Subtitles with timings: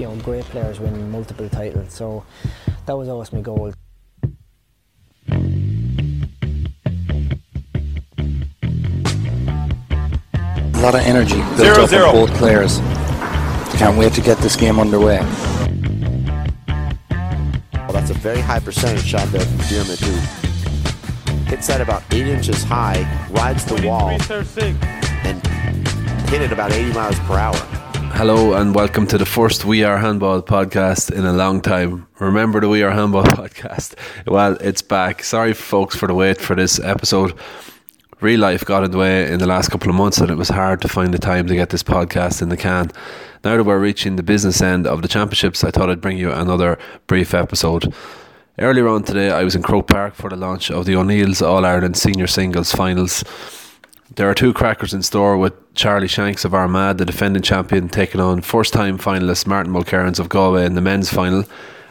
[0.00, 1.92] you know great players win multiple titles.
[1.92, 2.24] So
[2.86, 3.72] that was always my goal.
[10.72, 12.08] A lot of energy built Zero, up zero.
[12.08, 12.78] in both players.
[13.76, 15.18] Can't wait to get this game underway.
[17.74, 22.26] Well, that's a very high percentage shot there from Dearman, who hits that about eight
[22.26, 25.46] inches high, rides the wall, and
[26.30, 27.79] hit it about 80 miles per hour.
[28.20, 32.06] Hello and welcome to the first We Are Handball podcast in a long time.
[32.18, 33.94] Remember the We Are Handball podcast?
[34.26, 35.24] Well, it's back.
[35.24, 37.32] Sorry, folks, for the wait for this episode.
[38.20, 40.50] Real life got in the way in the last couple of months, and it was
[40.50, 42.90] hard to find the time to get this podcast in the can.
[43.42, 46.30] Now that we're reaching the business end of the championships, I thought I'd bring you
[46.30, 47.94] another brief episode.
[48.58, 51.64] Earlier on today, I was in Croke Park for the launch of the O'Neill's All
[51.64, 53.24] Ireland Senior Singles Finals.
[54.16, 58.20] There are two crackers in store with Charly Shanks of Armagh, the defending champion, taking
[58.20, 61.44] on first time finalist Martin Mulkerrins of Galway in the men's final,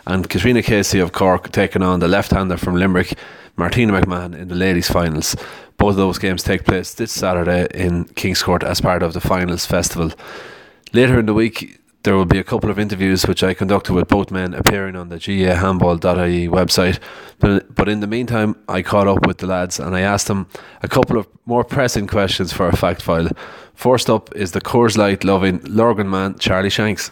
[0.06, 3.18] and Katrina Casey of Cork taking on the left hander from Limerick,
[3.56, 5.34] Martina McMahon, in the ladies' finals.
[5.78, 9.66] Both of those games take place this Saturday in Kingscourt as part of the finals
[9.66, 10.12] festival.
[10.92, 14.08] Later in the week, there will be a couple of interviews which I conducted with
[14.08, 17.00] both men appearing on the gahandball.ie website.
[17.40, 20.48] But, but in the meantime, I caught up with the lads and I asked them
[20.82, 23.30] a couple of more pressing questions for a fact file.
[23.74, 27.12] First up is the Coors Light loving Lurgan man Charly Shanks.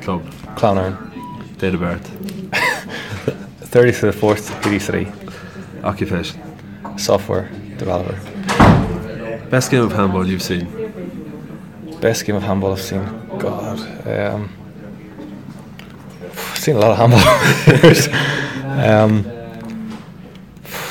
[0.00, 0.24] Club,
[0.56, 1.58] Clonard.
[1.58, 2.06] date of birth,
[3.68, 5.08] 30 to the 4th, 83.
[5.82, 8.33] occupation, Software developer.
[9.54, 10.66] Best game of handball you've seen.
[12.00, 13.04] Best game of handball I've seen.
[13.38, 13.78] God.
[14.04, 14.52] Um,
[16.24, 17.20] I've seen a lot of handball.
[18.90, 19.24] um,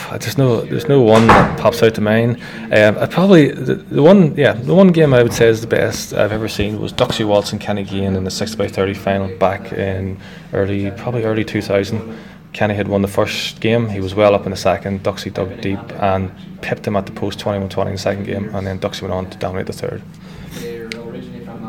[0.09, 2.41] I just know there's no one that pops out to mind.
[2.71, 5.67] Um, I probably the, the one yeah the one game I would say is the
[5.67, 9.27] best I've ever seen was Duxie Watson Kenny Gean in the six by thirty final
[9.39, 10.21] back in
[10.53, 12.17] early probably early two thousand.
[12.53, 13.89] Kenny had won the first game.
[13.89, 15.03] He was well up in the second.
[15.03, 16.31] Duxie dug deep and
[16.61, 19.29] pipped him at the post 21-20 in the second game, and then Duxie went on
[19.29, 20.01] to dominate the third.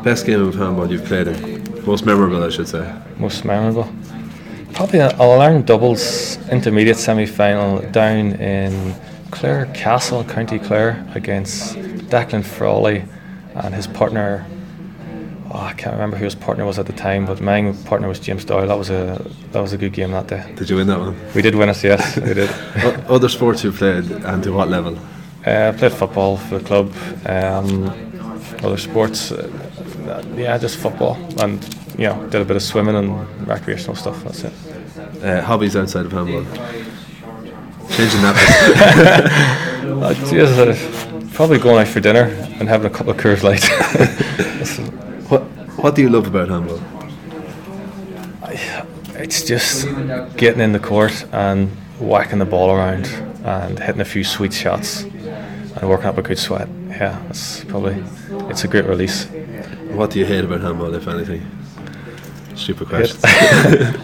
[0.04, 1.84] Best game of handball you've played in.
[1.86, 2.94] Most memorable, I should say.
[3.18, 3.90] most memorable.
[4.74, 8.94] Probably a All Ireland doubles intermediate semi final down in
[9.30, 11.76] Clarecastle, County Clare, against
[12.10, 13.04] Declan Frawley
[13.54, 14.44] and his partner.
[15.56, 18.18] Oh, I can't remember who his partner was at the time, but my partner was
[18.18, 18.66] James Doyle.
[18.66, 20.52] That was a that was a good game that day.
[20.56, 21.16] Did you win that one?
[21.32, 22.50] We did win it, yes, we did.
[23.08, 24.98] Other sports you've played and to what level?
[25.46, 26.92] Uh, played football for the club.
[27.26, 27.84] Um,
[28.64, 31.62] other sports, uh, yeah, just football, and
[31.96, 34.24] you know, did a bit of swimming and recreational stuff.
[34.24, 34.52] That's it.
[35.22, 36.44] Uh, hobbies outside of handball.
[37.90, 39.60] Changing that.
[39.84, 42.22] Uh, uh, probably going out for dinner
[42.58, 43.62] and having a couple of Coors Light.
[45.34, 45.42] What
[45.82, 46.80] What do you love about handball?
[49.16, 49.86] it's just
[50.36, 53.06] getting in the court and whacking the ball around
[53.44, 56.68] and hitting a few sweet shots and working up a good sweat.
[56.88, 58.04] Yeah, that's probably
[58.50, 59.26] it's a great release.
[59.98, 61.42] What do you hate about handball, if anything?
[62.54, 63.18] Stupid question.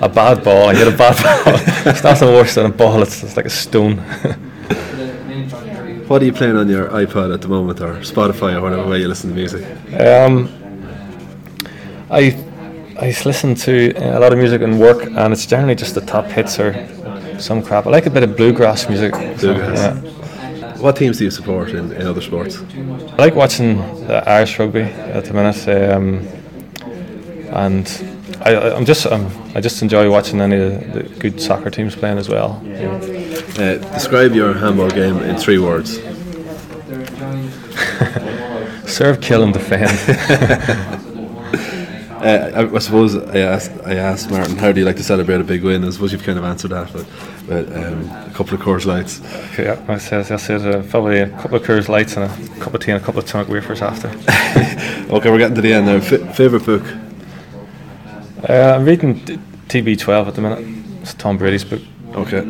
[0.01, 0.71] a bad ball.
[0.71, 1.55] I hit a bad ball.
[1.93, 3.03] it's nothing worse than a ball.
[3.03, 3.99] It's, it's like a stone.
[6.09, 8.99] what are you playing on your iPod at the moment, or Spotify, or whatever way
[8.99, 9.65] you listen to music?
[10.01, 10.60] Um,
[12.11, 12.37] I
[12.99, 16.01] I listen to uh, a lot of music in work, and it's generally just the
[16.03, 16.75] top hits or
[17.39, 17.87] some crap.
[17.87, 19.15] I like a bit of bluegrass music.
[19.15, 19.79] so, Bluegrass.
[19.79, 20.77] yeah.
[20.79, 22.59] What teams do you support in, in other sports?
[22.59, 23.77] I like watching
[24.07, 26.27] the Irish rugby at the minute, um,
[27.55, 27.87] and
[28.43, 32.19] I, I'm just um, I just enjoy watching any of the, good soccer teams playing
[32.19, 32.61] as well.
[33.59, 36.01] Uh, describe your handball game in three words.
[38.91, 39.91] Serve, kill, and defend.
[42.21, 45.41] Uh, I, I suppose I asked, I asked Martin, how do you like to celebrate
[45.41, 45.85] a big win?
[45.85, 47.07] I suppose you've kind of answered that, but,
[47.49, 49.21] but um, a couple of Coors Lights.
[49.59, 52.75] yeah, I said I said uh, probably a couple of Coors Lights and a cup
[52.75, 54.09] of tea and a couple of tonic wafers after.
[55.11, 55.97] Okay, we're getting to the end now.
[55.97, 56.85] F- favorite book?
[58.49, 60.65] Uh, I'm reading t- TB12 at the minute.
[61.03, 61.81] It's Tom Brady's book.
[62.15, 62.47] Okay.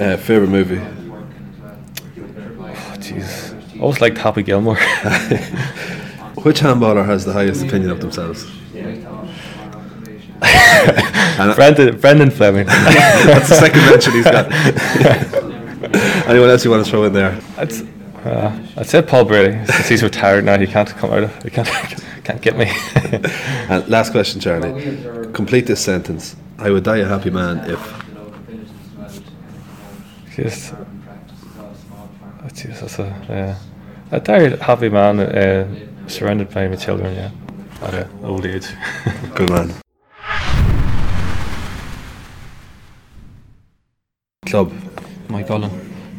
[0.00, 0.78] Uh, favorite movie?
[0.78, 1.12] Oh,
[2.96, 4.76] Jeez, I always liked Happy Gilmore.
[6.42, 8.50] Which handballer has the highest opinion of themselves?
[11.54, 12.66] Brendan, Brendan Fleming.
[12.66, 14.50] That's the second mention he's got.
[16.28, 17.40] Anyone else you want to throw in there?
[17.56, 17.72] I'd,
[18.24, 19.64] uh, I'd say Paul Brady.
[19.66, 21.42] Since he's retired now, he can't come out of.
[21.42, 21.68] He can't
[22.24, 22.70] can't get me.
[23.68, 25.32] And last question, Charly.
[25.32, 26.36] Complete this sentence.
[26.58, 27.80] I would die a happy man if.
[30.36, 30.72] Just,
[31.58, 31.74] oh,
[32.42, 33.58] that's a yeah.
[34.10, 35.20] A tired happy man.
[35.20, 37.14] Uh, surrounded by my children.
[37.14, 37.30] Yeah,
[37.82, 38.68] at an old age.
[39.34, 39.74] Good man.
[44.46, 44.72] Club,
[45.28, 45.70] Moycullen,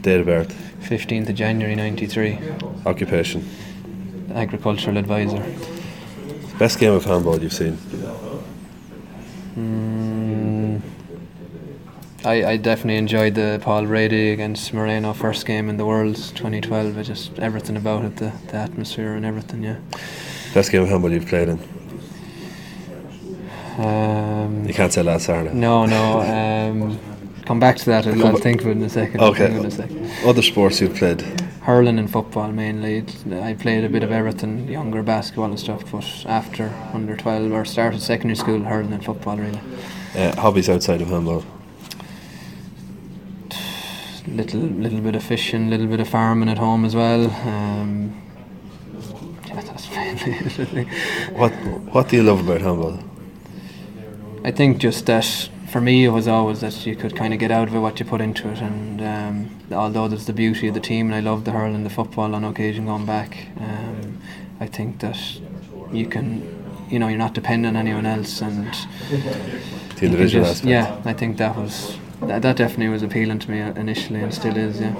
[0.01, 2.39] date of birth, 15th of January 93,
[2.85, 3.47] occupation,
[4.33, 5.43] agricultural advisor.
[6.57, 7.77] best game of handball you've seen.
[9.57, 10.81] Mm,
[12.23, 16.97] I, I definitely enjoyed the Paul Brady against Moreno first game in the World 2012.
[16.97, 19.77] It just everything about it, the, the atmosphere and everything, yeah.
[20.53, 21.59] Best game of handball you've played in.
[23.77, 25.53] Um, You can't say last Saturday.
[25.56, 26.21] no, no.
[26.21, 27.00] Um,
[27.45, 28.06] come back to that.
[28.07, 29.21] I'll, I'll think of it in a second.
[29.21, 29.48] Okay.
[29.48, 30.12] think of it in a second.
[30.27, 31.21] Other sports you've played.
[31.62, 33.06] Hurling and football mainly.
[33.31, 37.65] I played a bit of everything, younger basketball and stuff, but after under 12 or
[37.65, 39.59] started secondary school, hurling and football really.
[40.15, 41.44] Uh, hobbies outside of handball.
[44.27, 47.25] little little bit of fishing, little bit of farming at home as well.
[47.48, 48.21] Um,
[49.48, 49.69] yeah, that's mainly it.
[49.71, 49.98] I think.
[51.33, 51.51] What
[51.93, 52.99] What do you love about handball?
[54.43, 57.51] I think just that for me it was always that you could kind of get
[57.51, 60.73] out of it what you put into it, and um, although there's the beauty of
[60.73, 63.47] the team, and I love the hurling, the football on occasion going back.
[63.59, 64.17] Um,
[64.59, 65.17] I think that
[65.91, 66.41] you can,
[66.89, 68.67] you know, you're not dependent on anyone else, and
[69.97, 70.69] The individual just- aspect.
[70.69, 74.57] yeah, I think that was that, that definitely was appealing to me initially, and still
[74.57, 74.79] is.
[74.81, 74.93] Yeah.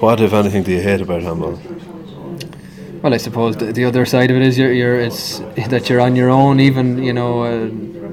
[0.00, 1.58] What, if anything, do you hate about handball?
[3.06, 5.38] Well, I suppose the, the other side of it is you're, you're it's
[5.68, 6.58] that you're on your own.
[6.58, 7.68] Even you know, uh,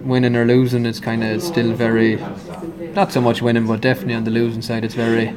[0.06, 2.18] winning or losing, it's kind of still very,
[2.94, 5.34] not so much winning, but definitely on the losing side, it's very.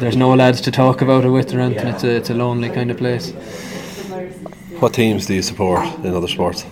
[0.00, 1.88] There's no lads to talk about it with or anything.
[1.88, 3.32] It's a it's a lonely kind of place.
[4.80, 6.64] What teams do you support in other sports?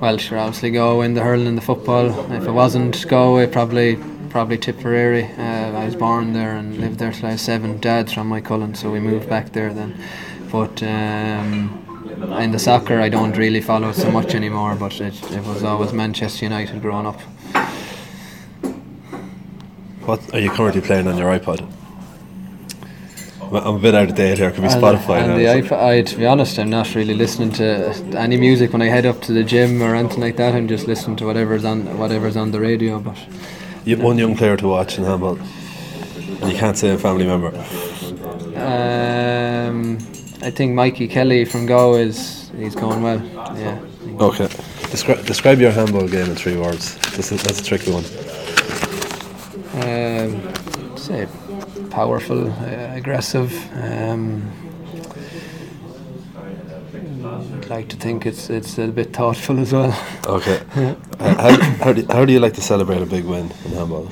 [0.00, 2.10] Well, sure, obviously Galway in the hurling and the football.
[2.30, 3.98] If it wasn't Galway, probably
[4.30, 5.24] probably Tipperary.
[5.36, 7.80] Uh, I was born there and lived there till I was seven.
[7.80, 10.00] Dad's from Moycullen, so we moved back there then.
[10.50, 11.82] But um,
[12.40, 14.74] in the soccer, I don't really follow it so much anymore.
[14.74, 17.20] But it, it was always Manchester United growing up.
[20.06, 21.60] What are you currently playing on your iPod?
[21.60, 21.72] I'm-
[23.52, 24.50] a bit out of date here.
[24.50, 25.36] Could be And- Spotify And now.
[25.36, 28.86] the iPod, I, to be honest, I'm not really listening to any music when I
[28.86, 30.54] head up to the gym or anything like that.
[30.54, 32.98] I'm just listening to whatever's on whatever's on the radio.
[32.98, 33.16] But
[33.84, 35.38] You have one young player to watch in handball,
[36.40, 37.52] and you can't say a family member.
[38.56, 39.98] Um,
[40.42, 43.22] I think Mikey Kelly from Go is he's going well.
[43.56, 43.80] Yeah.
[44.20, 44.46] Okay.
[44.92, 46.94] Descri- describe your handball game in three words.
[47.16, 48.04] That's a, that's a tricky one.
[49.82, 51.26] Um, say
[51.90, 53.52] powerful, uh, aggressive.
[53.74, 54.50] Um,
[57.24, 59.92] I'd like to think it's it's a bit thoughtful as well.
[60.26, 60.60] Okay.
[61.18, 64.06] Uh, how, how, do, how do you like to celebrate a big win in handball?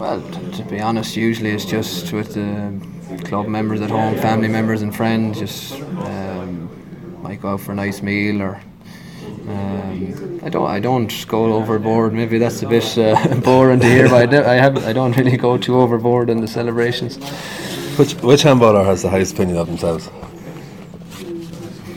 [0.00, 2.80] Well, t- to be honest, usually it's just with the
[3.28, 5.38] club members at home, family members and friends.
[5.38, 6.70] Just um,
[7.22, 8.62] might go out for a nice meal, or
[9.46, 10.66] um, I don't.
[10.66, 12.14] I don't go overboard.
[12.14, 14.78] Maybe that's a bit uh, boring to hear, but I, do, I have.
[14.86, 17.18] I don't really go too overboard in the celebrations.
[17.98, 20.08] Which which handballer has the highest opinion of themselves?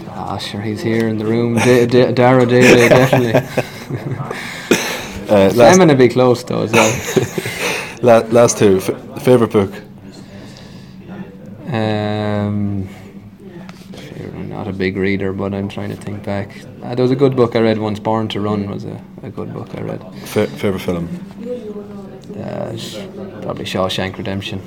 [0.09, 1.55] Ah, sure, he's here in the room.
[1.55, 3.63] Da- Da- Dara Daly, definitely.
[5.29, 7.53] Uh, Simon would be close though as well.
[8.03, 8.77] la- last two.
[8.77, 9.71] F- favorite book?
[11.67, 12.87] Um,
[14.35, 16.55] I'm not a big reader, but I'm trying to think back.
[16.83, 17.99] Uh, there was a good book I read once.
[17.99, 20.01] Born to Run was a, a good book I read.
[20.25, 21.07] Fa- favorite film?
[22.37, 22.77] Uh,
[23.41, 24.61] probably Shawshank Redemption.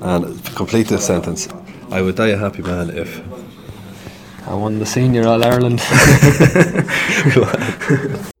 [0.00, 1.48] And complete this sentence.
[1.90, 3.20] I would die a happy man if.
[4.46, 5.80] I won the senior All Ireland.